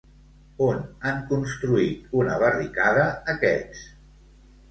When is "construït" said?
1.33-2.17